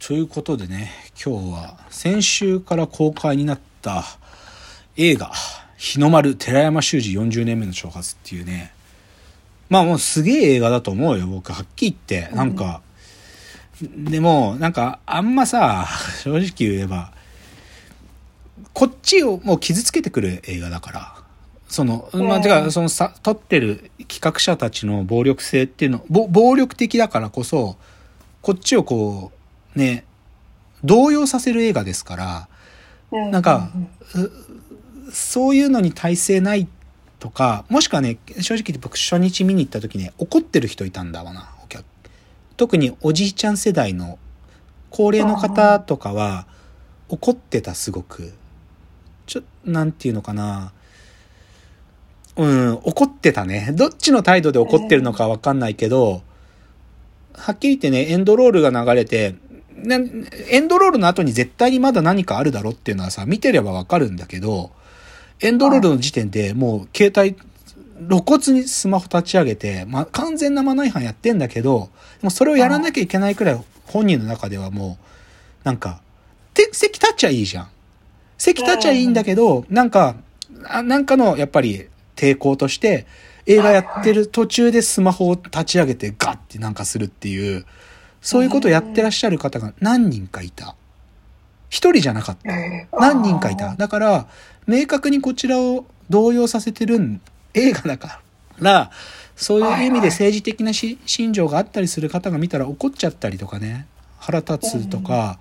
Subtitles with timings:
[0.00, 0.90] ということでね、
[1.24, 4.02] 今日は先週から公開になった
[4.96, 5.30] 映画、
[5.76, 8.72] 日の丸寺山修司40年目の挑発っていうね、
[9.68, 11.52] まあもうすげえ映画だと思うよ、僕。
[11.52, 12.34] はっきり言って。
[12.34, 12.80] なんか、
[13.82, 15.86] うん、でも、なんか、あんまさ、
[16.24, 17.12] 正直言えば、
[18.72, 21.14] こっちをもう傷つけてくる映画だから、
[21.68, 27.76] その、まあ、てか、そのさ、撮ってる企画者たちの暴力性っていうの、暴力的だからこそ、
[28.40, 29.39] こっちをこう、
[29.74, 30.04] ね、
[30.84, 32.48] 動揺させる映画ですから、
[33.30, 33.70] なんか、
[35.12, 36.68] そういうのに耐性ない
[37.18, 41.84] とか、もしくはね、正直僕初日見に行った時ね、怒ってる人いたんだわな、お客。
[42.56, 44.18] 特におじいちゃん世代の
[44.90, 46.46] 高齢の方とかは
[47.08, 48.32] 怒ってた、すごく。
[49.26, 50.72] ちょ、なんていうのかな。
[52.36, 53.72] うん、怒ってたね。
[53.74, 56.22] どっちの態度で怒ってるのかわかんないけど、
[57.34, 59.34] はっきり言ってね、エンドロールが流れて、
[60.48, 64.70] エンドロールの後に絶対にまだ何かあるだろっていうのはさ、見てればわかるんだけど、
[65.40, 67.36] エンドロールの時点でもう携帯、
[68.08, 71.90] 露骨にスマホ立ち上げて、まあ、完全なマナー違反やってんだけど、
[72.22, 75.04] もうそれをやらなきゃいけないくらい本人の中ではもう、
[75.64, 76.00] なんか、
[76.54, 77.68] て、席立っちゃいいじゃん。
[78.38, 80.16] 席立っちゃいいんだけど、なんか、
[80.82, 83.06] なんかの、やっぱり抵抗として、
[83.46, 87.64] 映画やってる途中でスマホを立ち上げてガッてなんかするっていう、
[88.20, 90.74] そういうことをやってらっしゃる方が何人かいた。
[91.68, 92.50] 一人じゃなかった。
[92.98, 93.76] 何人かいた。
[93.76, 94.26] だから、
[94.66, 97.20] 明確にこちらを動揺させてる
[97.54, 98.20] 映画だか
[98.58, 98.90] ら、
[99.36, 103.86] そういう意味で政治的な心情があったりする方が見たら怒っちゃったりとかね、
[104.18, 105.38] 腹立つとか、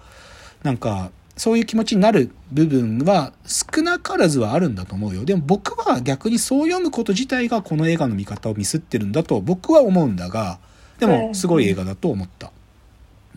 [0.64, 5.24] なんか、そういう気持ちになる部分は少なからずはあるんだと思うよ。
[5.24, 10.60] でも僕は逆にそう読むこと自体がこの映画の見方をミスってるんだと僕は思うんだが、
[11.00, 12.52] でもすごい映画だと思った。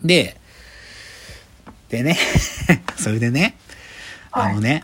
[0.03, 0.37] で、
[1.89, 2.17] でね
[2.97, 3.55] それでね、
[4.31, 4.83] あのね、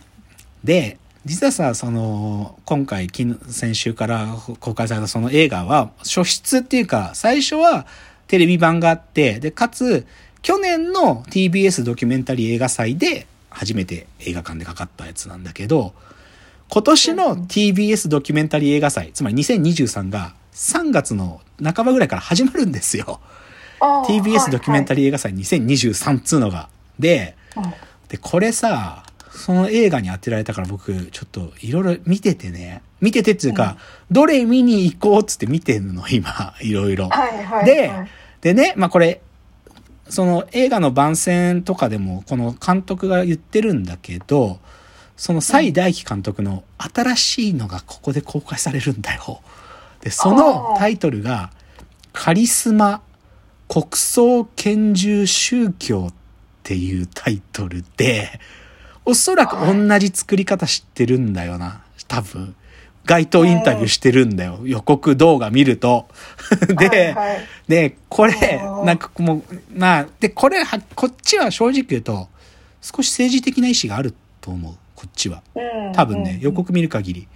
[0.64, 3.08] で、実はさ、その、今回、
[3.48, 7.86] 先週から公開されたその映画は、初出っていうか、最初は
[8.26, 10.06] テレビ版があって、で、かつ、
[10.42, 15.92] 去年の TBS ドキュメンタリー映画祭で初めて映画館でかかったやつなんだけど、
[16.70, 23.20] 今年の TBS ドキュメンタリー映画祭、つまり2023が3月の半ばぐらいから始まるんですよ。
[23.80, 26.68] TBS ドキュメンタリー映画祭2023っつうのが。
[26.98, 27.36] で、
[28.08, 33.78] で、これさ、その映画に当てられたから僕、ちょっといろいろ見ててね、見ててっていうか、
[34.10, 37.08] どれ見に行こうっつって見てんの、今、いろいろ。
[37.64, 37.90] で、
[38.40, 39.20] でね、まあこれ、
[40.08, 44.58] その映画の番宣とかでも、この監督が言ってるんだけど、
[45.16, 49.40] その蔡大輝監督の新しいのがここで公開されるんだよ。
[50.00, 51.50] で、そのタイトルが、
[52.12, 53.02] カリスマ
[53.70, 56.14] 国葬拳銃宗教っ
[56.64, 58.40] ていうタイトルで、
[59.04, 61.84] おそらく同じ作り方知ってるんだよな。
[62.08, 62.56] 多分。
[63.04, 64.58] 街頭インタビューしてるんだよ。
[64.64, 66.08] 予告動画見ると。
[66.78, 67.14] で、
[67.68, 72.28] で、これ、なんかもう、まあ、で、これは、こっちは正直言うと、
[72.82, 74.74] 少し政治的な意志があると思う。
[74.96, 75.44] こっちは。
[75.94, 77.28] 多分ね、予告見る限り。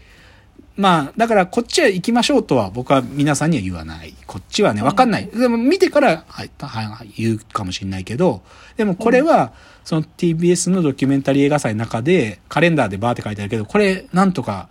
[0.76, 4.12] まあ、だからこっちは行きましょうとは僕は皆さんには言わない。
[4.26, 5.28] こっちはね、わかんない。
[5.28, 8.42] でも見てから、はい、はい、言うかもしれないけど、
[8.76, 9.52] でもこれは、
[9.84, 14.68] その TBS のドキュメンタリー映画祭の中で、カレンダーでバーって書いてあるけど、これ、なんとか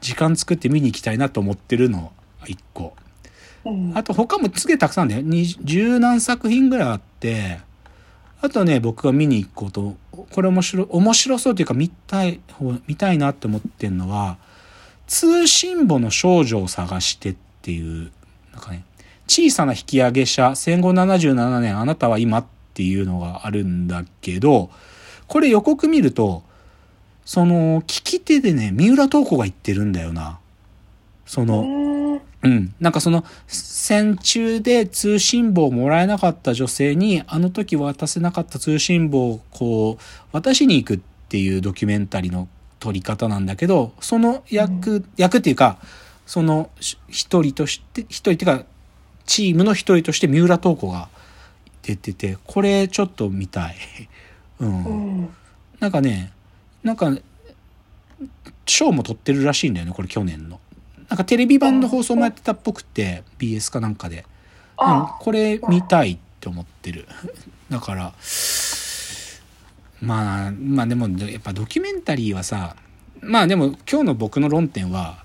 [0.00, 2.12] 時間作って見に行きたいなと思ってるの、
[2.46, 2.94] 一個。
[3.94, 5.22] あと他もすげえたくさんね、
[5.62, 7.60] 十何作品ぐらいあって、
[8.40, 12.40] あとね、僕が見に行くこと、これ面白、面白そうというか見たい、
[12.86, 14.38] 見たいなって思ってんのは、
[15.06, 18.10] 通信簿の少女を探してっていう、
[18.52, 18.84] なんかね、
[19.26, 24.70] 小さな引き上げ者、戦後77年、あなたは今っていうのがあるんだけど、
[25.26, 26.42] これ予告見ると、
[27.24, 30.38] その、聞き手でね、三浦透子が言ってるんだよな。
[31.24, 32.74] その、うん。
[32.80, 42.48] なんかその、戦中で通信簿をもらえなかった女性に、あの時渡せなかった通信簿をこう、渡しに行くっていうドキュメンタリーの
[42.82, 45.78] 取り方なんだけど、その役、うん、役っていうか、
[46.26, 46.68] その
[47.08, 48.64] 一人として、一人っていうか、
[49.24, 51.08] チームの一人として三浦透子が
[51.82, 53.76] 出てて、これちょっと見たい。
[54.58, 54.84] うん。
[54.84, 55.28] うん、
[55.78, 56.32] なんかね、
[56.82, 57.16] なんか、
[58.66, 60.58] 賞も取ってるらしいんだよね、これ去年の。
[61.08, 64.24] なんかテレビ版の放送もやってたっぽくて、BS かなんかで。
[64.80, 67.06] うん、これ見たいって思ってる。
[67.70, 68.12] だから、
[70.02, 72.74] まあ、まあでも、やっぱドキュメンタリーはさ、
[73.20, 75.22] まあでも今日の僕の論点は、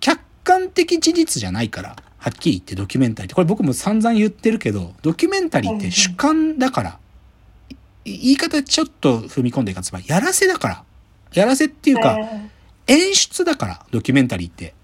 [0.00, 6.98] 客観的事実じゃないから、はっきり言ってドキュメンタリーって、これ僕も散々言ってるけど、ドキュメンタリーって主観だから、
[8.04, 10.84] 言い方ちょっと踏み込んでいかつば、やらせだから。
[11.32, 12.18] やらせっていうか、
[12.86, 14.74] 演出だから、ドキュメンタリーって。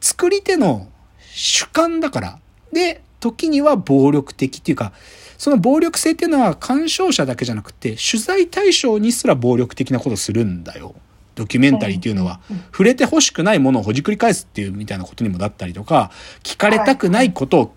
[0.00, 0.88] 作り手の
[1.20, 2.38] 主観だから。
[2.72, 4.92] で、時には暴力的っていうか、
[5.38, 10.94] その暴力性っていうのは鑑賞者だけじゃなくて、取材対象にすら暴力的なことするんだよ。
[11.34, 12.40] ドキュメンタリーっていうのは、
[12.70, 16.10] 触れて欲しくないものをほじくり返すっていうみたいなことにもだったりとか、
[16.42, 17.74] 聞かれたくないことを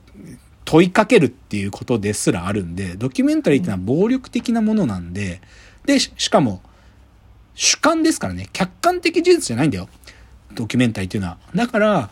[0.66, 5.42] 問いかけるっていうことですらあるんで、ドキュメンタリーっていうのは暴力的なものなんで、
[5.86, 6.62] で、しかも、
[7.56, 9.90] 主観ですからね、客観的事実じゃないんだよ。
[10.54, 11.38] ドキュメンタリーっていうのは。
[11.56, 12.10] だから、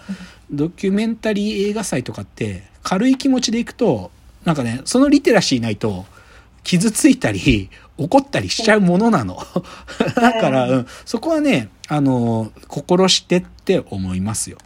[0.49, 4.09] ドキュメンタリー映画祭とかって、軽い気持ちでいくと、
[4.45, 6.05] なんかね、そのリテラシーないと、
[6.63, 9.37] 傷ついたり、 怒ったりしちゃうものなの。
[10.15, 14.57] だから、うん、そこはね、あの、心してって思いますよ。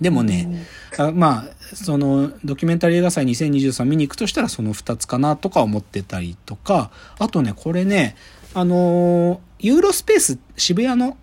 [0.00, 0.66] でもね、
[0.96, 8.16] あまあ、その、ドキュメンタリー映画祭2023見に行くとしたらその2つかなとか思ってたりとか、あとね、これね、
[8.54, 11.16] あの、ユーロスペース、渋谷の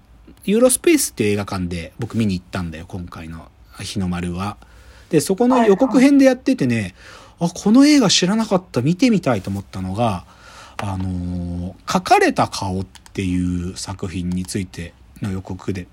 [0.43, 3.49] ユーロスペースっていう映画館で僕見に行ったんだよ、今回の
[3.79, 4.57] 日の丸は。
[5.09, 6.93] で、そこの予告編でやっててね、
[7.39, 10.25] あ、この映画知らなかった、見てみたいと思ったのが、
[10.77, 15.87] あのー、書かれた顔っていう作品についての予告で。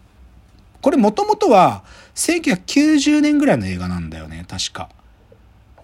[0.81, 1.85] これもともとは
[2.17, 4.89] 1990年ぐらいの映画なんだよね、確か。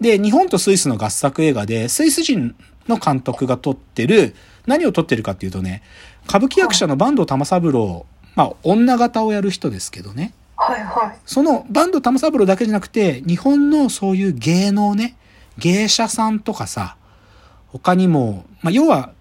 [0.01, 2.55] で、日本とスイスの合作映画で、スイス人
[2.87, 4.35] の監督が撮ってる、
[4.65, 5.81] 何を撮ってるかっていうとね、
[6.27, 8.05] 歌舞伎役者の坂東玉三郎、
[8.35, 10.33] まあ、女型をやる人ですけどね。
[10.55, 11.17] はいはい。
[11.25, 15.15] その坂東玉三郎だけじゃなくて、日本のそういう芸能ね、
[15.59, 16.95] 芸者さんとかさ、
[17.67, 19.11] 他にも、まあ、要は、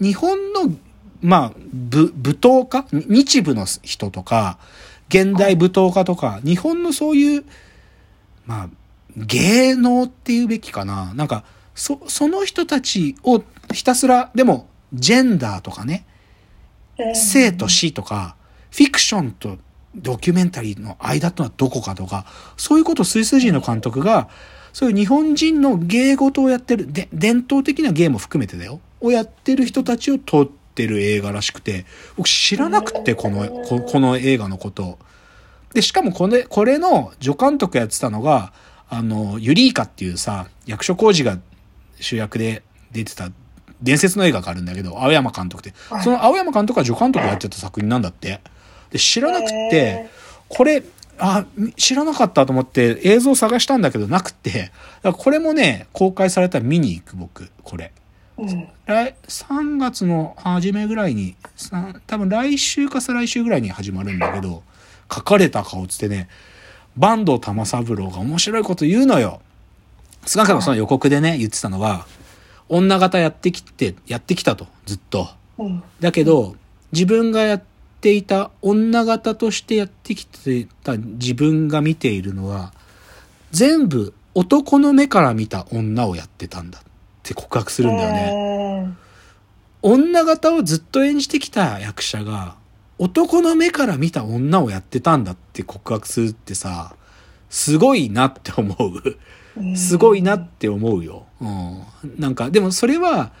[0.00, 0.74] 日本の、
[1.20, 1.52] まあ、
[1.92, 2.84] 舞踏家？
[2.92, 4.58] 日舞の人とか、
[5.08, 7.44] 現代舞踏家とか、日本のそういう、
[8.46, 8.68] まあ、
[9.16, 11.14] 芸能っていうべきかな。
[11.14, 11.44] なんか、
[11.74, 13.42] そ、その人たちを
[13.72, 16.04] ひたすら、でも、ジェンダーとかね、
[17.14, 18.36] 生と死とか、
[18.70, 19.58] フィクションと
[19.94, 22.26] ドキュメンタリーの間とはどこかとか、
[22.56, 24.28] そういうことをスイス人の監督が、
[24.72, 28.80] そういう日本人の芸事をやってる、で、伝統的な芸も含めてだよ。
[29.00, 31.86] をやってる人たちを撮ってる映画らしくて、
[32.16, 34.98] 僕知らなくて、この、ここの映画のこと。
[35.74, 38.52] で、しかもこれ、これの助監督やってたのが、
[38.88, 41.38] あの、ユリーカっていうさ、役所広司が
[42.00, 43.30] 主役で出てた
[43.82, 45.78] 伝説の映画があるんだけど、青山監督って。
[46.02, 48.40] その青山監督が助監督やってた作品なんだって。
[48.90, 50.08] で、知らなくて、
[50.48, 50.82] これ、
[51.18, 54.70] あ、知らなかったと思って映像探したんだけどなくて、
[55.02, 57.92] これもね、公開されたら見に行く僕、これ。
[58.38, 61.34] うん、来3月の初めぐらいに、
[62.06, 64.62] 多分来週か再来週ぐらいに始まるんだけど、
[65.12, 66.28] 書かれた顔つってね、
[66.98, 69.40] 坂東玉三郎が面白いこと言うのよ。
[70.26, 72.06] 少なくともその予告でね、言ってたのは、
[72.68, 75.28] 女型やってきて、やってきたと、ずっと。
[76.00, 76.54] だけど、
[76.92, 82.72] 自分がやってていた女型としてやってきてた自分が見ているのは、
[83.50, 86.82] 全部男の目から見た女をやってたんだっ
[87.22, 88.94] て告白するんだよね。
[89.82, 92.56] 女型をずっと演じてきた役者が、
[92.98, 96.94] 男の目から見た女をやってたんだって告白するってさ、
[97.48, 99.76] すごいなって思う。
[99.76, 101.26] すごいなって思うよ。
[101.40, 101.82] うん。
[102.18, 103.32] なんか、でもそれは、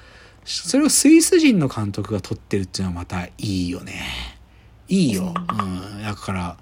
[0.44, 4.37] それをスイス人の監督が撮ってるっていうのはまたいいよね。
[4.88, 5.34] いいよ。
[5.36, 6.02] うん。
[6.02, 6.56] だから、や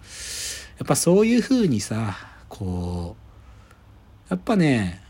[0.85, 2.17] っぱそういう風にさ、
[2.49, 5.01] こう、やっぱね、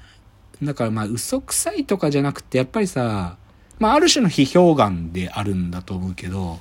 [0.63, 3.37] だからまあ嘘くさいとかじゃなくて、やっぱりさ、
[3.79, 6.61] まあある種の批評眼であるんだと思うけど、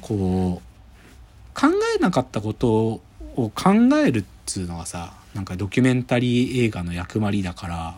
[0.00, 3.00] こう、考えなかったこと
[3.36, 3.72] を考
[4.04, 7.94] えるっつうのはさ、なんかドキュメンタリー映画の役割だから、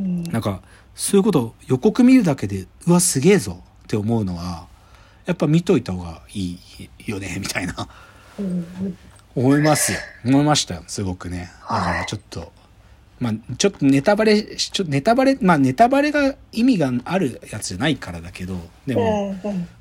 [0.00, 0.62] うん、なんか
[0.94, 4.66] そういうこと予告見るだけでうわすげえぞって思うのは
[5.26, 6.58] やっぱ見といた方がいい
[7.06, 7.88] よねみたいな、
[8.38, 8.66] うん、
[9.34, 9.98] 思いますよ。
[10.24, 11.50] 思いましたよすごくね。
[11.68, 12.52] だからちょっと、
[13.18, 18.56] まあちょっとネタバレちょネタバレまあネタバレが意味があるやつじゃないからだけど
[18.86, 19.34] でも、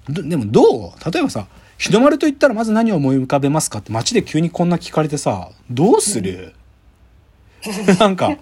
[0.10, 1.12] でもどう？
[1.12, 1.48] 例えばさ
[1.78, 3.80] 日の丸と言ったらまず何を思い浮かべますか？
[3.80, 6.56] って街で急にこんな聞かれてさどうする、
[8.00, 8.38] なんか、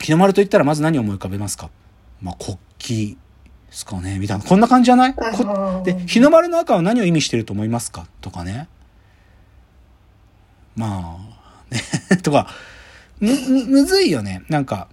[0.00, 1.68] 日の丸と言ったらまず何を思い浮かべますか？
[2.22, 2.56] まあ、国
[3.14, 3.20] 旗
[3.76, 4.44] ですかねみたいな。
[4.44, 5.14] こんな感じじゃない？
[5.84, 8.06] で、日の丸の赤は何を意味してると思いますか？
[8.22, 8.68] とかね。
[10.76, 11.18] ま
[11.70, 11.82] あ、ね
[12.24, 12.48] とか、
[13.20, 13.34] む、
[13.66, 14.42] むずいよね。
[14.48, 14.88] なんか、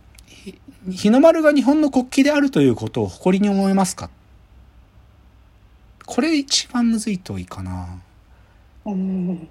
[0.90, 4.10] 日の丸が日本の国旗であるということを誇りに思いますか？
[6.06, 7.88] これ一番むずいといいかな。
[8.86, 9.48] うん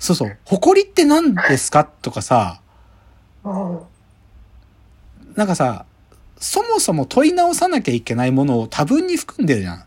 [0.00, 0.36] そうそう。
[0.44, 1.84] 誇りって何ですか？
[1.84, 2.60] とかさ、
[3.44, 5.86] なんかさ、
[6.42, 9.84] そもそも問い直さなきゃいけないものを多分に含んでるじゃん。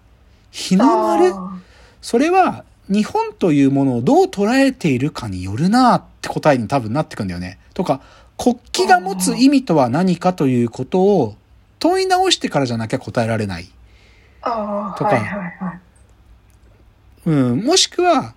[0.51, 1.33] 日の丸？
[1.35, 1.57] あ
[2.01, 7.59] それは日本というものをどう捉えているかによるなって答えに多分なってくんだよね。
[7.73, 7.99] とか、
[8.37, 11.35] 国旗が持つ意味とは何かということを
[11.79, 13.65] 問い直してからじゃなきゃ答えられない。
[14.43, 15.79] とか。
[17.25, 18.35] うん、もしくは、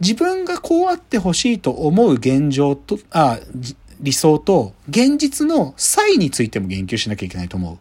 [0.00, 7.78] 自分がこうあってほしいと思う現状と、あ、じ理想と、現実の差異についても言及しなきゃいけないと思う。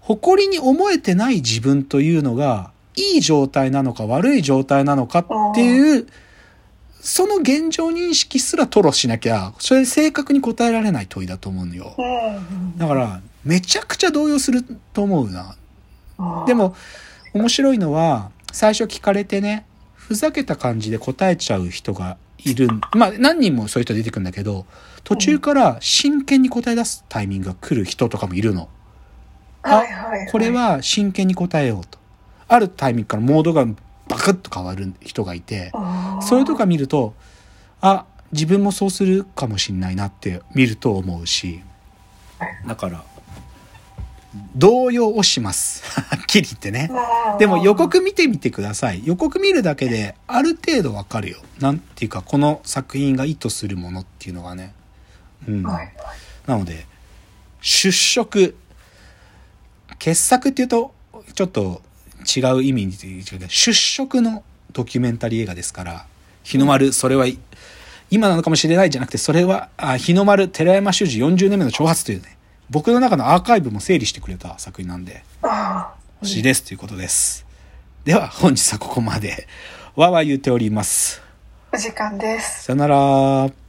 [0.00, 6.06] 誇りに思えてない自分というのが、いい状態なのか悪い状態なのかっていう、
[7.00, 11.94] その現状認識すら吐露しなきゃ、それ正確に答えられない問いだと思うのよ。
[11.96, 12.76] うん。
[12.76, 14.62] だから、めちゃくちゃ動揺する
[14.92, 15.56] と思うな。
[16.18, 16.74] らで、も、
[17.32, 19.64] 面白いのは、最初聞かれてね、
[19.94, 22.68] ふざけた感じで答えちゃう人がいる。
[22.94, 24.66] まあ、何人もそういう人出てくるんだけど、
[25.04, 28.68] 途中から真剣に答え出すタイミングが来る人とかもいるの。
[29.62, 29.82] あ
[30.30, 31.98] これは真剣に答えようと。
[32.46, 33.66] あるタイミングからモードが
[34.08, 37.14] バクッと変わる人がいて、あー、それとか見ると、
[37.80, 41.62] あ、自分もそうするかもしんないなって見ると思うし、
[42.66, 43.04] だから、
[44.54, 45.82] 動揺をします。
[46.00, 46.90] はっきり言ってね。
[47.38, 49.02] でも予告見てみてください。
[49.04, 51.38] 予告見るだけである程度わかるよ。
[51.60, 54.74] なんていうか、この作品が意図するものっていうのがね。
[55.46, 55.62] うん。
[55.62, 55.92] はいはい。
[56.46, 56.86] なので、
[57.60, 58.56] 出色。
[59.98, 60.94] 傑作っていうと、
[61.34, 61.82] ちょっと
[62.24, 64.42] 違う意味に言うけど、出色の
[64.72, 66.06] ドキュメンタリー映画ですから、
[66.42, 67.26] 日の丸、それは、
[68.10, 72.37] 今なのかもしれないじゃなくて、それは、あ日の丸、寺山修司40年目の挑発というね、
[72.70, 77.46] 僕の中のアーカイブも整理してくれた作品なんで、あ欲しいですということです。
[78.04, 79.46] では、本日はここまで。
[79.96, 81.22] わーわー言っております。
[81.72, 82.64] あ、お時間です。
[82.64, 83.67] さよなら。